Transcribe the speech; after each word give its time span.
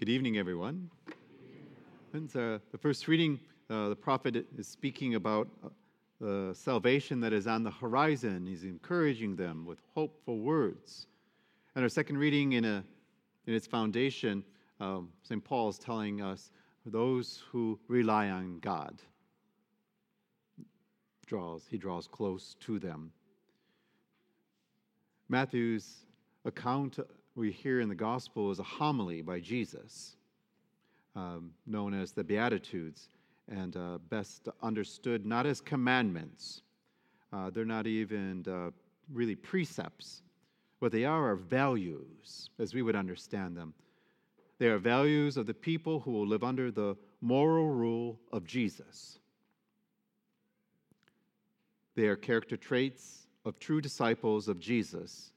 Good 0.00 0.08
evening, 0.08 0.38
everyone. 0.38 0.88
And, 2.14 2.34
uh, 2.34 2.60
the 2.72 2.78
first 2.78 3.06
reading, 3.06 3.38
uh, 3.68 3.90
the 3.90 3.96
prophet 3.96 4.46
is 4.56 4.66
speaking 4.66 5.14
about 5.14 5.46
uh, 5.62 5.68
the 6.18 6.54
salvation 6.54 7.20
that 7.20 7.34
is 7.34 7.46
on 7.46 7.64
the 7.64 7.70
horizon. 7.70 8.46
He's 8.46 8.64
encouraging 8.64 9.36
them 9.36 9.66
with 9.66 9.78
hopeful 9.94 10.38
words. 10.38 11.06
And 11.74 11.82
our 11.82 11.90
second 11.90 12.16
reading, 12.16 12.52
in, 12.54 12.64
a, 12.64 12.82
in 13.46 13.52
its 13.52 13.66
foundation, 13.66 14.42
um, 14.80 15.10
St. 15.22 15.44
Paul 15.44 15.68
is 15.68 15.78
telling 15.78 16.22
us 16.22 16.50
those 16.86 17.42
who 17.50 17.78
rely 17.86 18.30
on 18.30 18.58
God, 18.60 19.02
draws, 21.26 21.66
he 21.70 21.76
draws 21.76 22.08
close 22.08 22.56
to 22.60 22.78
them. 22.78 23.12
Matthew's 25.28 26.06
account 26.46 26.98
we 27.34 27.50
hear 27.50 27.80
in 27.80 27.88
the 27.88 27.94
gospel 27.94 28.50
is 28.50 28.58
a 28.58 28.64
homily 28.64 29.22
by 29.22 29.40
Jesus, 29.40 30.16
um, 31.14 31.52
known 31.66 31.94
as 31.94 32.12
the 32.12 32.24
Beatitudes, 32.24 33.08
and 33.48 33.76
uh, 33.76 33.98
best 34.08 34.48
understood 34.62 35.26
not 35.26 35.46
as 35.46 35.60
commandments. 35.60 36.62
Uh, 37.32 37.50
they're 37.50 37.64
not 37.64 37.86
even 37.86 38.44
uh, 38.48 38.70
really 39.12 39.36
precepts. 39.36 40.22
What 40.80 40.92
they 40.92 41.04
are 41.04 41.30
are 41.30 41.36
values, 41.36 42.50
as 42.58 42.74
we 42.74 42.82
would 42.82 42.96
understand 42.96 43.56
them. 43.56 43.74
They 44.58 44.68
are 44.68 44.78
values 44.78 45.36
of 45.36 45.46
the 45.46 45.54
people 45.54 46.00
who 46.00 46.12
will 46.12 46.26
live 46.26 46.44
under 46.44 46.70
the 46.70 46.96
moral 47.20 47.68
rule 47.68 48.18
of 48.32 48.44
Jesus. 48.44 49.18
They 51.94 52.06
are 52.06 52.16
character 52.16 52.56
traits 52.56 53.26
of 53.44 53.58
true 53.58 53.80
disciples 53.80 54.48
of 54.48 54.58
Jesus 54.58 55.32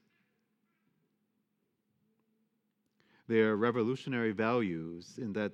They 3.27 3.40
are 3.40 3.55
revolutionary 3.55 4.32
values 4.32 5.18
in 5.18 5.34
that 5.34 5.54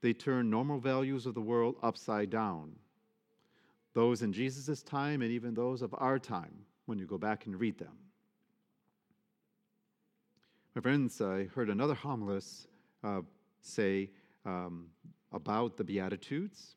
they 0.00 0.12
turn 0.12 0.50
normal 0.50 0.78
values 0.78 1.26
of 1.26 1.34
the 1.34 1.40
world 1.40 1.76
upside 1.82 2.30
down. 2.30 2.72
Those 3.94 4.22
in 4.22 4.32
Jesus' 4.32 4.82
time 4.82 5.22
and 5.22 5.30
even 5.32 5.54
those 5.54 5.82
of 5.82 5.94
our 5.98 6.18
time 6.18 6.54
when 6.86 6.98
you 6.98 7.06
go 7.06 7.18
back 7.18 7.46
and 7.46 7.58
read 7.58 7.78
them. 7.78 7.96
My 10.74 10.80
friends, 10.80 11.20
I 11.20 11.44
heard 11.54 11.70
another 11.70 11.96
homilist 11.96 12.68
uh, 13.02 13.22
say 13.60 14.10
um, 14.44 14.86
about 15.32 15.76
the 15.76 15.82
Beatitudes 15.82 16.76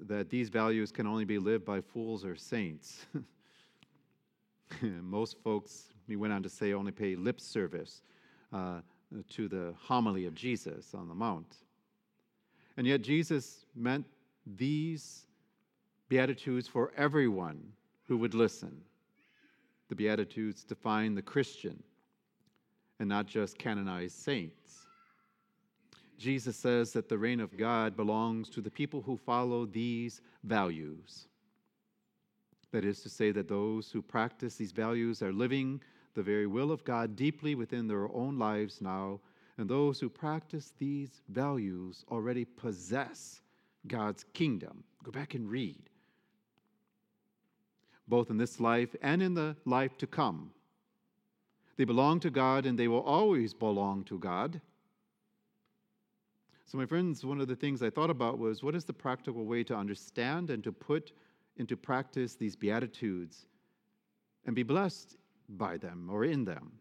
that 0.00 0.30
these 0.30 0.48
values 0.48 0.90
can 0.90 1.06
only 1.06 1.24
be 1.24 1.38
lived 1.38 1.64
by 1.64 1.80
fools 1.80 2.24
or 2.24 2.34
saints. 2.34 3.06
Most 4.82 5.36
folks, 5.44 5.84
he 6.08 6.16
went 6.16 6.32
on 6.32 6.42
to 6.42 6.48
say, 6.48 6.72
only 6.72 6.90
pay 6.90 7.14
lip 7.14 7.40
service 7.40 8.02
uh, 8.52 8.80
to 9.30 9.48
the 9.48 9.74
homily 9.78 10.26
of 10.26 10.34
Jesus 10.34 10.94
on 10.94 11.08
the 11.08 11.14
Mount. 11.14 11.56
And 12.76 12.86
yet, 12.86 13.02
Jesus 13.02 13.64
meant 13.74 14.06
these 14.46 15.26
Beatitudes 16.08 16.68
for 16.68 16.92
everyone 16.96 17.72
who 18.06 18.16
would 18.18 18.34
listen. 18.34 18.80
The 19.88 19.96
Beatitudes 19.96 20.64
define 20.64 21.14
the 21.14 21.22
Christian 21.22 21.82
and 22.98 23.08
not 23.08 23.26
just 23.26 23.58
canonized 23.58 24.16
saints. 24.16 24.86
Jesus 26.18 26.56
says 26.56 26.92
that 26.92 27.08
the 27.08 27.18
reign 27.18 27.40
of 27.40 27.56
God 27.56 27.96
belongs 27.96 28.48
to 28.50 28.60
the 28.60 28.70
people 28.70 29.02
who 29.02 29.16
follow 29.16 29.66
these 29.66 30.22
values. 30.44 31.26
That 32.72 32.84
is 32.84 33.02
to 33.02 33.08
say, 33.08 33.32
that 33.32 33.48
those 33.48 33.90
who 33.90 34.02
practice 34.02 34.56
these 34.56 34.72
values 34.72 35.22
are 35.22 35.32
living 35.32 35.80
the 36.16 36.22
very 36.22 36.46
will 36.46 36.72
of 36.72 36.82
God 36.82 37.14
deeply 37.14 37.54
within 37.54 37.86
their 37.86 38.10
own 38.12 38.38
lives 38.38 38.80
now, 38.80 39.20
and 39.58 39.68
those 39.68 40.00
who 40.00 40.08
practice 40.08 40.72
these 40.78 41.20
values 41.28 42.04
already 42.10 42.44
possess 42.44 43.42
God's 43.86 44.24
kingdom. 44.32 44.82
Go 45.04 45.12
back 45.12 45.34
and 45.34 45.48
read. 45.48 45.90
Both 48.08 48.30
in 48.30 48.38
this 48.38 48.58
life 48.58 48.96
and 49.02 49.22
in 49.22 49.34
the 49.34 49.56
life 49.66 49.96
to 49.98 50.06
come. 50.06 50.50
They 51.76 51.84
belong 51.84 52.20
to 52.20 52.30
God 52.30 52.64
and 52.64 52.78
they 52.78 52.88
will 52.88 53.02
always 53.02 53.52
belong 53.52 54.04
to 54.04 54.18
God. 54.18 54.60
So, 56.64 56.78
my 56.78 56.86
friends, 56.86 57.24
one 57.24 57.40
of 57.40 57.48
the 57.48 57.56
things 57.56 57.82
I 57.82 57.90
thought 57.90 58.10
about 58.10 58.38
was 58.38 58.62
what 58.62 58.74
is 58.74 58.84
the 58.84 58.92
practical 58.92 59.44
way 59.44 59.62
to 59.64 59.76
understand 59.76 60.50
and 60.50 60.64
to 60.64 60.72
put 60.72 61.12
into 61.58 61.76
practice 61.76 62.34
these 62.34 62.56
Beatitudes 62.56 63.46
and 64.46 64.56
be 64.56 64.62
blessed 64.62 65.16
by 65.48 65.76
them 65.76 66.08
or 66.10 66.24
in 66.24 66.44
them. 66.44 66.72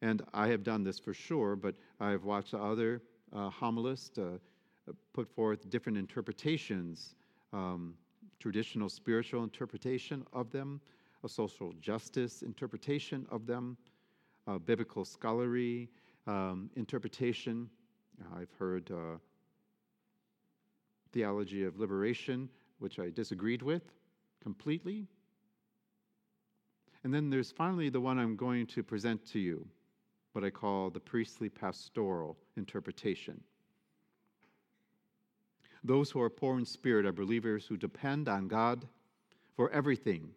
And 0.00 0.22
I 0.34 0.48
have 0.48 0.62
done 0.62 0.82
this 0.82 0.98
for 0.98 1.14
sure, 1.14 1.56
but 1.56 1.74
I've 2.00 2.24
watched 2.24 2.54
other 2.54 3.02
uh, 3.32 3.50
homilists 3.50 4.18
uh, 4.18 4.38
put 5.12 5.28
forth 5.28 5.70
different 5.70 5.96
interpretations, 5.96 7.14
um, 7.52 7.94
traditional 8.40 8.88
spiritual 8.88 9.44
interpretation 9.44 10.26
of 10.32 10.50
them, 10.50 10.80
a 11.24 11.28
social 11.28 11.72
justice 11.80 12.42
interpretation 12.42 13.26
of 13.30 13.46
them, 13.46 13.76
biblical 14.66 15.04
scholarly 15.04 15.88
um, 16.26 16.68
interpretation. 16.76 17.70
I've 18.36 18.52
heard 18.58 18.90
uh, 18.90 19.18
theology 21.12 21.64
of 21.64 21.78
liberation, 21.78 22.48
which 22.78 22.98
I 22.98 23.10
disagreed 23.10 23.62
with 23.62 23.82
completely. 24.42 25.06
And 27.04 27.12
then 27.12 27.30
there's 27.30 27.50
finally 27.50 27.88
the 27.88 28.00
one 28.00 28.18
I'm 28.18 28.36
going 28.36 28.66
to 28.68 28.82
present 28.82 29.24
to 29.32 29.38
you, 29.38 29.66
what 30.32 30.44
I 30.44 30.50
call 30.50 30.90
the 30.90 31.00
priestly 31.00 31.48
pastoral 31.48 32.36
interpretation. 32.56 33.42
Those 35.84 36.10
who 36.10 36.20
are 36.20 36.30
poor 36.30 36.58
in 36.58 36.64
spirit 36.64 37.06
are 37.06 37.12
believers 37.12 37.66
who 37.66 37.76
depend 37.76 38.28
on 38.28 38.46
God 38.46 38.86
for 39.56 39.70
everything, 39.70 40.30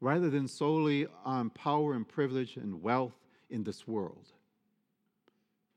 rather 0.00 0.28
than 0.28 0.46
solely 0.46 1.06
on 1.24 1.50
power 1.50 1.94
and 1.94 2.06
privilege 2.06 2.56
and 2.56 2.82
wealth 2.82 3.16
in 3.48 3.64
this 3.64 3.88
world. 3.88 4.32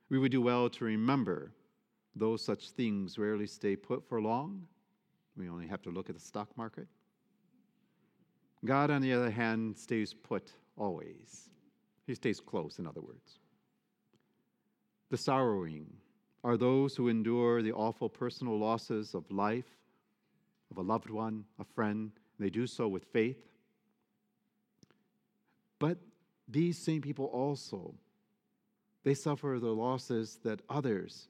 We 0.10 0.20
would 0.20 0.32
do 0.32 0.42
well 0.42 0.70
to 0.70 0.86
remember 0.86 1.54
though 2.16 2.38
such 2.38 2.72
things 2.72 3.18
rarely 3.18 3.48
stay 3.48 3.76
put 3.76 4.08
for 4.08 4.22
long. 4.22 4.68
We 5.36 5.50
only 5.50 5.68
have 5.68 5.82
to 5.84 5.90
look 5.90 6.10
at 6.10 6.16
the 6.16 6.22
stock 6.22 6.56
market. 6.58 6.88
God, 8.66 8.90
on 8.92 9.02
the 9.02 9.14
other 9.14 9.30
hand, 9.30 9.78
stays 9.78 10.14
put 10.14 10.54
always. 10.78 11.50
He 12.08 12.16
stays 12.16 12.40
close, 12.40 12.80
in 12.80 12.88
other 12.88 13.02
words. 13.02 13.40
The 15.10 15.18
sorrowing 15.18 15.86
are 16.44 16.58
those 16.58 16.96
who 16.96 17.08
endure 17.08 17.62
the 17.62 17.74
awful 17.74 18.10
personal 18.10 18.58
losses 18.58 19.14
of 19.14 19.30
life, 19.32 19.78
of 20.72 20.78
a 20.78 20.82
loved 20.82 21.10
one, 21.10 21.46
a 21.60 21.64
friend. 21.64 22.12
They 22.40 22.50
do 22.50 22.68
so 22.68 22.88
with 22.88 23.06
faith. 23.06 23.38
But 25.80 25.98
these 26.48 26.78
same 26.78 27.02
people 27.02 27.26
also, 27.26 27.94
they 29.04 29.14
suffer 29.14 29.58
the 29.60 29.68
losses 29.68 30.40
that 30.44 30.62
others 30.70 31.28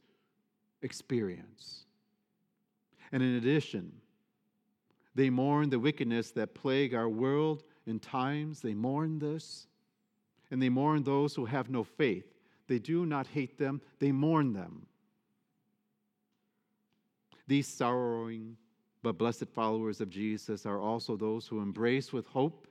experience. 0.81 1.85
And 3.11 3.21
in 3.21 3.35
addition, 3.35 3.91
they 5.15 5.29
mourn 5.29 5.69
the 5.69 5.79
wickedness 5.79 6.31
that 6.31 6.55
plague 6.55 6.93
our 6.93 7.09
world 7.09 7.63
in 7.85 7.99
times. 7.99 8.61
They 8.61 8.73
mourn 8.73 9.19
this. 9.19 9.67
And 10.51 10.61
they 10.61 10.69
mourn 10.69 11.03
those 11.03 11.35
who 11.35 11.45
have 11.45 11.69
no 11.69 11.83
faith. 11.83 12.33
They 12.67 12.79
do 12.79 13.05
not 13.05 13.27
hate 13.27 13.57
them, 13.57 13.81
they 13.99 14.11
mourn 14.11 14.53
them. 14.53 14.87
These 17.47 17.67
sorrowing 17.67 18.57
but 19.01 19.17
blessed 19.17 19.49
followers 19.49 19.99
of 19.99 20.09
Jesus 20.09 20.65
are 20.65 20.79
also 20.79 21.17
those 21.17 21.45
who 21.45 21.59
embrace 21.59 22.13
with 22.13 22.25
hope 22.27 22.67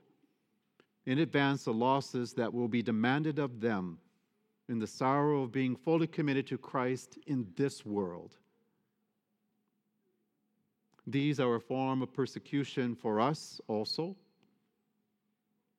in 1.05 1.19
advance 1.19 1.65
the 1.65 1.73
losses 1.73 2.33
that 2.33 2.51
will 2.51 2.67
be 2.67 2.81
demanded 2.81 3.37
of 3.37 3.59
them 3.61 3.99
in 4.69 4.79
the 4.79 4.87
sorrow 4.87 5.43
of 5.43 5.51
being 5.51 5.75
fully 5.75 6.07
committed 6.07 6.47
to 6.47 6.57
Christ 6.57 7.19
in 7.27 7.47
this 7.55 7.85
world. 7.85 8.37
These 11.05 11.39
are 11.39 11.55
a 11.55 11.59
form 11.59 12.01
of 12.01 12.13
persecution 12.13 12.95
for 12.95 13.19
us 13.19 13.59
also. 13.67 14.15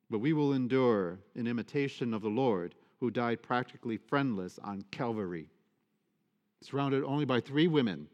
But 0.09 0.19
we 0.19 0.33
will 0.33 0.53
endure 0.53 1.19
in 1.33 1.47
imitation 1.47 2.13
of 2.13 2.21
the 2.21 2.29
Lord, 2.29 2.75
who 2.99 3.09
died 3.09 3.41
practically 3.41 3.97
friendless 3.97 4.59
on 4.63 4.83
Calvary, 4.91 5.49
surrounded 6.61 7.03
only 7.03 7.25
by 7.25 7.39
three 7.39 7.67
women, 7.67 8.07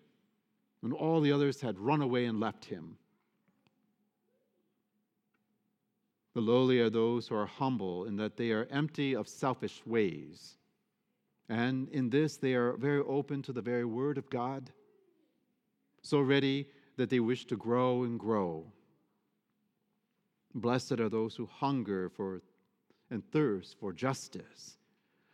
when 0.79 0.93
all 0.93 1.21
the 1.21 1.31
others 1.31 1.61
had 1.61 1.77
run 1.77 2.01
away 2.01 2.25
and 2.25 2.39
left 2.39 2.65
him. 2.65 2.97
The 6.33 6.41
lowly 6.41 6.79
are 6.79 6.89
those 6.89 7.27
who 7.27 7.35
are 7.35 7.45
humble 7.45 8.05
in 8.05 8.15
that 8.15 8.37
they 8.37 8.51
are 8.51 8.67
empty 8.71 9.15
of 9.15 9.27
selfish 9.27 9.81
ways. 9.85 10.57
And 11.49 11.89
in 11.89 12.09
this, 12.09 12.37
they 12.37 12.53
are 12.53 12.77
very 12.77 13.01
open 13.01 13.41
to 13.43 13.51
the 13.51 13.61
very 13.61 13.83
word 13.83 14.17
of 14.17 14.29
God, 14.29 14.71
so 16.01 16.21
ready 16.21 16.67
that 17.01 17.09
they 17.09 17.19
wish 17.19 17.45
to 17.45 17.57
grow 17.57 18.03
and 18.03 18.19
grow. 18.19 18.63
Blessed 20.53 20.99
are 20.99 21.09
those 21.09 21.35
who 21.35 21.47
hunger 21.47 22.09
for 22.09 22.43
and 23.09 23.23
thirst 23.31 23.75
for 23.79 23.91
justice. 23.91 24.77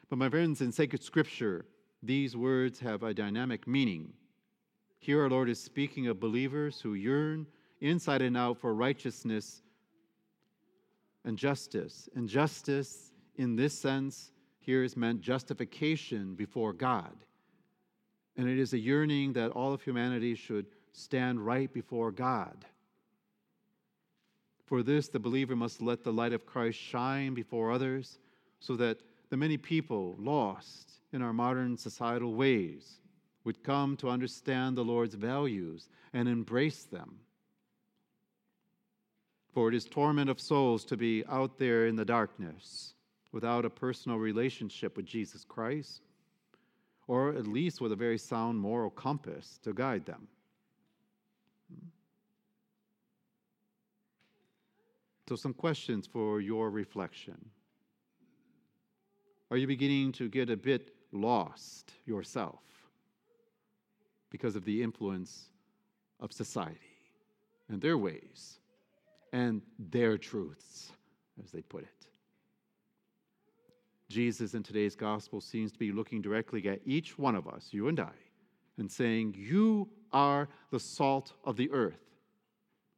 But 0.09 0.17
my 0.17 0.29
friends, 0.29 0.61
in 0.61 0.71
sacred 0.71 1.03
scripture, 1.03 1.65
these 2.01 2.37
words 2.37 2.79
have 2.79 3.03
a 3.03 3.13
dynamic 3.13 3.67
meaning. 3.67 4.13
Here, 4.99 5.21
our 5.21 5.29
Lord 5.29 5.49
is 5.49 5.61
speaking 5.61 6.07
of 6.07 6.21
believers 6.21 6.79
who 6.79 6.93
yearn 6.93 7.45
inside 7.81 8.21
and 8.21 8.37
out 8.37 8.59
for 8.59 8.73
righteousness 8.73 9.61
and 11.25 11.37
justice. 11.37 12.07
And 12.15 12.29
justice, 12.29 13.11
in 13.35 13.57
this 13.57 13.77
sense, 13.77 14.31
here 14.61 14.85
is 14.85 14.95
meant 14.95 15.19
justification 15.19 16.33
before 16.33 16.71
God. 16.71 17.25
And 18.37 18.47
it 18.47 18.57
is 18.57 18.71
a 18.71 18.79
yearning 18.79 19.33
that 19.33 19.51
all 19.51 19.73
of 19.73 19.81
humanity 19.81 20.33
should 20.33 20.67
stand 20.97 21.45
right 21.45 21.71
before 21.71 22.11
God. 22.11 22.65
For 24.65 24.83
this, 24.83 25.07
the 25.07 25.19
believer 25.19 25.55
must 25.55 25.81
let 25.81 26.03
the 26.03 26.11
light 26.11 26.33
of 26.33 26.45
Christ 26.45 26.79
shine 26.79 27.33
before 27.33 27.71
others 27.71 28.19
so 28.59 28.75
that 28.77 28.99
the 29.29 29.37
many 29.37 29.57
people 29.57 30.15
lost 30.17 30.91
in 31.13 31.21
our 31.21 31.33
modern 31.33 31.77
societal 31.77 32.33
ways 32.33 32.99
would 33.43 33.63
come 33.63 33.95
to 33.97 34.09
understand 34.09 34.75
the 34.75 34.83
Lord's 34.83 35.15
values 35.15 35.87
and 36.13 36.27
embrace 36.27 36.83
them. 36.83 37.19
For 39.53 39.69
it 39.69 39.75
is 39.75 39.85
torment 39.85 40.29
of 40.29 40.41
souls 40.41 40.83
to 40.85 40.97
be 40.97 41.23
out 41.29 41.57
there 41.57 41.87
in 41.87 41.95
the 41.95 42.05
darkness 42.05 42.95
without 43.31 43.65
a 43.65 43.69
personal 43.69 44.17
relationship 44.17 44.97
with 44.97 45.05
Jesus 45.05 45.43
Christ, 45.43 46.01
or 47.07 47.29
at 47.29 47.47
least 47.47 47.81
with 47.81 47.91
a 47.91 47.95
very 47.95 48.17
sound 48.17 48.59
moral 48.59 48.89
compass 48.89 49.59
to 49.63 49.73
guide 49.73 50.05
them. 50.05 50.27
So, 55.27 55.35
some 55.35 55.53
questions 55.53 56.07
for 56.07 56.39
your 56.39 56.69
reflection. 56.69 57.49
Are 59.51 59.57
you 59.57 59.67
beginning 59.67 60.13
to 60.13 60.29
get 60.29 60.49
a 60.49 60.55
bit 60.55 60.91
lost 61.11 61.91
yourself 62.05 62.61
because 64.29 64.55
of 64.55 64.63
the 64.63 64.81
influence 64.81 65.49
of 66.21 66.31
society 66.31 66.79
and 67.67 67.81
their 67.81 67.97
ways 67.97 68.59
and 69.33 69.61
their 69.77 70.17
truths, 70.17 70.91
as 71.43 71.51
they 71.51 71.61
put 71.61 71.83
it? 71.83 72.07
Jesus 74.09 74.53
in 74.53 74.63
today's 74.63 74.95
gospel 74.95 75.41
seems 75.41 75.73
to 75.73 75.79
be 75.79 75.91
looking 75.91 76.21
directly 76.21 76.65
at 76.69 76.79
each 76.85 77.17
one 77.17 77.35
of 77.35 77.49
us, 77.49 77.67
you 77.71 77.89
and 77.89 77.99
I, 77.99 78.13
and 78.77 78.89
saying, 78.89 79.35
You 79.37 79.89
are 80.13 80.47
the 80.71 80.79
salt 80.79 81.33
of 81.43 81.57
the 81.57 81.69
earth. 81.71 81.99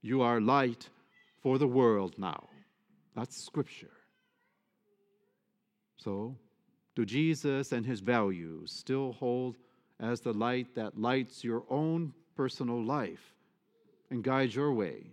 You 0.04 0.22
are 0.22 0.40
light 0.40 0.90
for 1.42 1.58
the 1.58 1.68
world 1.68 2.18
now. 2.18 2.50
That's 3.16 3.42
scripture. 3.42 3.92
So, 5.98 6.36
do 6.96 7.06
Jesus 7.06 7.72
and 7.72 7.86
his 7.86 8.00
values 8.00 8.72
still 8.72 9.14
hold 9.14 9.58
as 10.00 10.22
the 10.22 10.34
light 10.34 10.76
that 10.76 11.00
lights 11.00 11.44
your 11.44 11.64
own 11.70 12.14
personal 12.36 12.82
life 12.82 13.34
and 14.10 14.24
guides 14.24 14.56
your 14.56 14.74
way? 14.74 15.12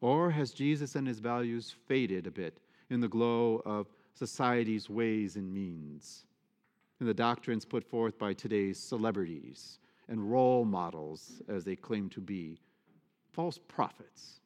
Or 0.00 0.30
has 0.30 0.52
Jesus 0.52 0.94
and 0.96 1.06
his 1.06 1.20
values 1.20 1.74
faded 1.86 2.26
a 2.26 2.30
bit 2.30 2.58
in 2.90 3.00
the 3.00 3.08
glow 3.08 3.62
of 3.64 3.86
society's 4.14 4.90
ways 4.90 5.36
and 5.36 5.52
means, 5.52 6.24
in 7.00 7.06
the 7.06 7.14
doctrines 7.14 7.64
put 7.64 7.84
forth 7.84 8.18
by 8.18 8.32
today's 8.32 8.78
celebrities 8.78 9.78
and 10.08 10.30
role 10.30 10.64
models, 10.64 11.40
as 11.48 11.64
they 11.64 11.76
claim 11.76 12.08
to 12.10 12.20
be, 12.20 12.58
false 13.32 13.58
prophets? 13.68 14.40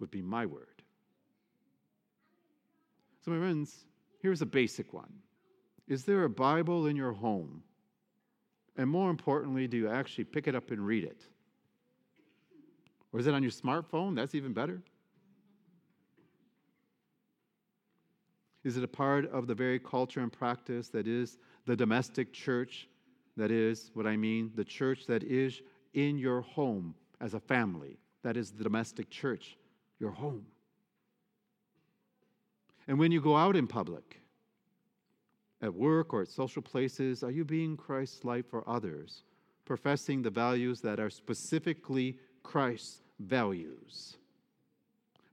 Would 0.00 0.10
be 0.10 0.22
my 0.22 0.46
word. 0.46 0.82
So, 3.24 3.30
my 3.30 3.38
friends, 3.38 3.84
here's 4.20 4.42
a 4.42 4.46
basic 4.46 4.92
one 4.92 5.12
Is 5.86 6.04
there 6.04 6.24
a 6.24 6.30
Bible 6.30 6.86
in 6.86 6.96
your 6.96 7.12
home? 7.12 7.62
And 8.76 8.88
more 8.88 9.10
importantly, 9.10 9.66
do 9.66 9.76
you 9.76 9.88
actually 9.88 10.24
pick 10.24 10.48
it 10.48 10.54
up 10.54 10.70
and 10.70 10.84
read 10.84 11.04
it? 11.04 11.26
Or 13.12 13.20
is 13.20 13.26
it 13.26 13.34
on 13.34 13.42
your 13.42 13.52
smartphone? 13.52 14.14
That's 14.14 14.34
even 14.34 14.52
better. 14.52 14.80
Is 18.62 18.76
it 18.76 18.84
a 18.84 18.88
part 18.88 19.30
of 19.32 19.46
the 19.46 19.54
very 19.54 19.78
culture 19.78 20.20
and 20.20 20.32
practice 20.32 20.88
that 20.88 21.06
is 21.06 21.38
the 21.66 21.74
domestic 21.74 22.32
church? 22.32 22.88
That 23.36 23.50
is 23.50 23.90
what 23.94 24.06
I 24.06 24.16
mean, 24.16 24.52
the 24.54 24.64
church 24.64 25.06
that 25.06 25.22
is 25.24 25.60
in 25.94 26.18
your 26.18 26.42
home 26.42 26.94
as 27.20 27.34
a 27.34 27.40
family. 27.40 27.98
That 28.22 28.36
is 28.36 28.50
the 28.50 28.62
domestic 28.62 29.10
church 29.10 29.56
your 30.00 30.10
home. 30.10 30.46
And 32.88 32.98
when 32.98 33.12
you 33.12 33.20
go 33.20 33.36
out 33.36 33.54
in 33.54 33.66
public, 33.66 34.20
at 35.62 35.72
work 35.72 36.14
or 36.14 36.22
at 36.22 36.28
social 36.28 36.62
places, 36.62 37.22
are 37.22 37.30
you 37.30 37.44
being 37.44 37.76
Christ's 37.76 38.24
light 38.24 38.46
for 38.46 38.68
others, 38.68 39.22
professing 39.64 40.22
the 40.22 40.30
values 40.30 40.80
that 40.80 40.98
are 40.98 41.10
specifically 41.10 42.18
Christ's 42.42 43.02
values? 43.20 44.16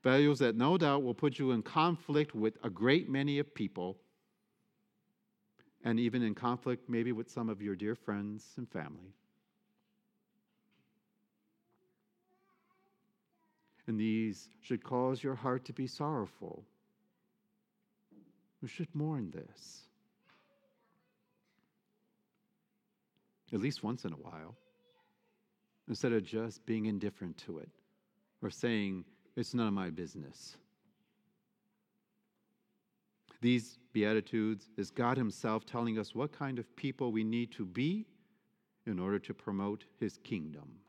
Values 0.04 0.40
that 0.40 0.56
no 0.56 0.78
doubt 0.78 1.04
will 1.04 1.14
put 1.14 1.40
you 1.40 1.52
in 1.52 1.62
conflict 1.62 2.36
with 2.36 2.58
a 2.64 2.69
great 2.69 3.10
many 3.10 3.40
of 3.40 3.54
people, 3.54 3.98
and 5.84 6.00
even 6.00 6.22
in 6.22 6.36
conflict 6.36 6.90
maybe 6.90 7.12
with 7.12 7.30
some 7.30 7.50
of 7.50 7.62
your 7.62 7.75
dear 7.75 7.96
friends 7.96 8.54
and 8.58 8.69
family. 8.69 9.14
And 13.88 14.00
these 14.00 14.50
should 14.62 14.84
cause 14.84 15.24
your 15.24 15.36
heart 15.36 15.66
to 15.66 15.74
be 15.74 15.88
sorrowful. 15.88 16.63
We 18.62 18.68
should 18.68 18.94
mourn 18.94 19.31
this. 19.31 19.81
At 23.54 23.60
least 23.60 23.84
once 23.84 24.04
in 24.04 24.12
a 24.12 24.18
while, 24.18 24.56
instead 25.88 26.12
of 26.12 26.24
just 26.24 26.66
being 26.66 26.86
indifferent 26.86 27.38
to 27.39 27.60
it 27.60 27.69
or 28.42 28.50
saying, 28.50 29.06
it's 29.38 29.54
none 29.54 29.68
of 29.68 29.74
my 29.74 29.90
business. 29.90 30.57
These 33.40 33.78
Beatitudes 33.94 34.69
is 34.78 34.90
God 34.90 35.16
Himself 35.16 35.66
telling 35.66 35.98
us 35.98 36.13
what 36.13 36.38
kind 36.38 36.60
of 36.60 36.75
people 36.75 37.12
we 37.12 37.24
need 37.24 37.51
to 37.54 37.66
be 37.66 38.06
in 38.86 39.00
order 39.00 39.19
to 39.19 39.33
promote 39.33 39.86
His 40.00 40.18
kingdom. 40.18 40.80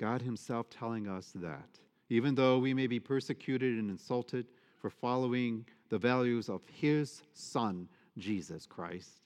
God 0.00 0.22
Himself 0.22 0.70
telling 0.70 1.06
us 1.06 1.30
that. 1.34 1.68
Even 2.08 2.34
though 2.34 2.58
we 2.58 2.72
may 2.72 2.86
be 2.86 2.98
persecuted 2.98 3.78
and 3.78 3.90
insulted 3.90 4.46
for 4.80 4.88
following 4.88 5.66
the 5.90 5.98
values 5.98 6.48
of 6.48 6.62
His 6.72 7.22
Son, 7.34 7.86
Jesus 8.16 8.64
Christ, 8.64 9.20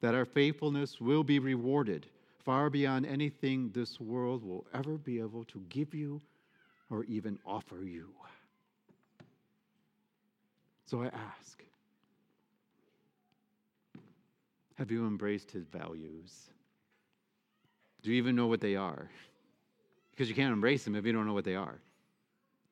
that 0.00 0.14
our 0.14 0.24
faithfulness 0.24 1.00
will 1.00 1.24
be 1.24 1.40
rewarded 1.40 2.06
far 2.44 2.70
beyond 2.70 3.04
anything 3.04 3.70
this 3.70 4.00
world 4.00 4.44
will 4.44 4.64
ever 4.72 4.96
be 4.96 5.18
able 5.18 5.44
to 5.46 5.60
give 5.68 5.92
you 5.92 6.22
or 6.88 7.02
even 7.04 7.36
offer 7.44 7.82
you. 7.82 8.10
So 10.86 11.02
I 11.02 11.06
ask 11.06 11.64
Have 14.76 14.92
you 14.92 15.04
embraced 15.06 15.50
His 15.50 15.66
values? 15.66 16.50
Do 18.02 18.10
you 18.10 18.16
even 18.18 18.36
know 18.36 18.46
what 18.46 18.60
they 18.60 18.76
are? 18.76 19.08
Because 20.14 20.28
you 20.28 20.34
can't 20.34 20.52
embrace 20.52 20.84
them 20.84 20.94
if 20.94 21.04
you 21.04 21.12
don't 21.12 21.26
know 21.26 21.34
what 21.34 21.44
they 21.44 21.56
are. 21.56 21.80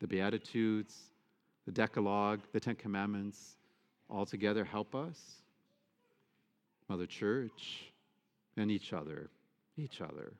The 0.00 0.06
Beatitudes, 0.06 0.96
the 1.66 1.72
Decalogue, 1.72 2.40
the 2.52 2.60
Ten 2.60 2.76
Commandments, 2.76 3.56
all 4.08 4.24
together 4.24 4.64
help 4.64 4.94
us. 4.94 5.18
Mother 6.88 7.06
Church, 7.06 7.92
and 8.56 8.70
each 8.70 8.92
other. 8.92 9.30
Each 9.76 10.00
other. 10.00 10.34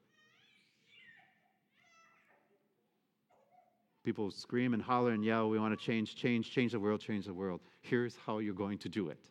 People 4.05 4.31
scream 4.31 4.75
and 4.75 4.83
holler 4.83 5.13
and 5.13 5.25
yell, 5.25 5.49
we 5.49 5.59
want 5.59 5.79
to 5.79 5.85
change, 5.85 6.17
change, 6.17 6.51
change 6.51 6.73
the 6.73 6.81
world, 6.81 7.01
change 7.01 7.27
the 7.27 7.35
world. 7.35 7.61
Here's 7.81 8.17
how 8.27 8.39
you're 8.39 8.55
going 8.55 8.79
to 8.79 8.89
do 8.89 9.09
it 9.09 9.29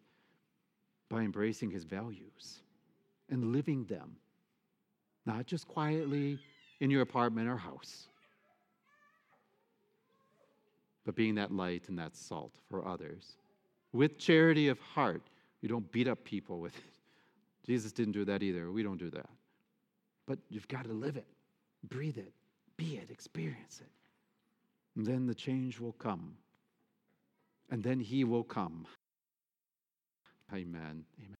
by 1.09 1.21
embracing 1.21 1.69
his 1.69 1.83
values 1.83 2.61
and 3.29 3.51
living 3.51 3.85
them. 3.85 4.15
Not 5.25 5.45
just 5.45 5.67
quietly 5.67 6.39
in 6.81 6.89
your 6.89 7.03
apartment 7.03 7.47
or 7.47 7.55
house. 7.55 8.07
But 11.05 11.15
being 11.15 11.35
that 11.35 11.51
light 11.51 11.87
and 11.87 11.97
that 11.97 12.17
salt 12.17 12.53
for 12.69 12.85
others. 12.85 13.37
With 13.93 14.17
charity 14.17 14.67
of 14.67 14.79
heart, 14.79 15.21
you 15.61 15.69
don't 15.69 15.89
beat 15.91 16.07
up 16.07 16.23
people 16.23 16.59
with 16.59 16.75
it. 16.75 16.83
Jesus 17.65 17.91
didn't 17.91 18.13
do 18.13 18.25
that 18.25 18.43
either. 18.43 18.71
We 18.71 18.83
don't 18.83 18.97
do 18.97 19.11
that. 19.11 19.29
But 20.25 20.39
you've 20.49 20.67
got 20.67 20.85
to 20.85 20.93
live 20.93 21.17
it, 21.17 21.27
breathe 21.83 22.17
it, 22.17 22.33
be 22.77 22.97
it, 22.97 23.09
experience 23.09 23.79
it. 23.79 23.89
And 24.95 25.05
then 25.05 25.27
the 25.27 25.35
change 25.35 25.79
will 25.79 25.93
come. 25.93 26.33
And 27.69 27.81
then 27.83 27.99
He 27.99 28.23
will 28.23 28.43
come. 28.43 28.85
Amen. 30.51 31.05
Amen. 31.19 31.37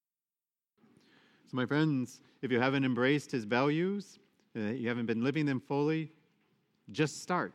So, 1.50 1.57
my 1.57 1.65
friends, 1.65 2.21
if 2.41 2.51
you 2.51 2.60
haven't 2.60 2.86
embraced 2.86 3.31
His 3.31 3.43
values, 3.43 4.19
Uh, 4.55 4.72
you 4.72 4.88
haven't 4.88 5.05
been 5.05 5.24
living 5.24 5.46
them 5.46 5.60
fully, 5.60 6.12
just 6.91 7.22
start. 7.22 7.53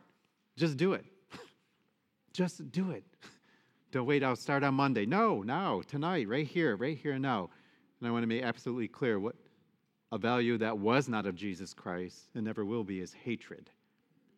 Just 0.55 0.77
do 0.77 0.93
it. 0.93 1.05
just 2.33 2.71
do 2.71 2.91
it. 2.91 3.03
Don't 3.91 4.05
wait, 4.05 4.23
I'll 4.23 4.35
start 4.35 4.63
on 4.63 4.73
Monday. 4.73 5.05
No, 5.05 5.43
now, 5.43 5.81
tonight, 5.87 6.27
right 6.27 6.47
here, 6.47 6.75
right 6.75 6.97
here 6.97 7.17
now. 7.19 7.49
And 7.99 8.07
I 8.07 8.11
want 8.11 8.23
to 8.23 8.27
make 8.27 8.43
absolutely 8.43 8.87
clear 8.87 9.19
what 9.19 9.35
a 10.11 10.17
value 10.17 10.57
that 10.57 10.77
was 10.77 11.07
not 11.07 11.25
of 11.25 11.35
Jesus 11.35 11.73
Christ 11.73 12.29
and 12.35 12.45
never 12.45 12.65
will 12.65 12.83
be 12.83 12.99
is 12.99 13.13
hatred. 13.13 13.69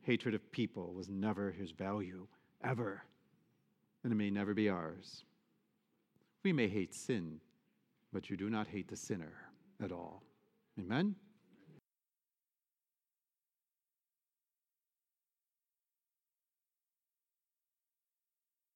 Hatred 0.01 0.33
of 0.33 0.51
people 0.51 0.93
was 0.93 1.09
never 1.09 1.51
his 1.51 1.71
value, 1.71 2.27
ever. 2.63 3.03
And 4.03 4.11
it 4.11 4.15
may 4.15 4.29
never 4.29 4.53
be 4.53 4.69
ours. 4.69 5.23
We 6.43 6.53
may 6.53 6.67
hate 6.67 6.93
sin, 6.93 7.39
but 8.13 8.29
you 8.29 8.37
do 8.37 8.49
not 8.49 8.67
hate 8.67 8.87
the 8.87 8.95
sinner 8.95 9.33
at 9.83 9.91
all. 9.91 10.23
Amen? 10.79 11.15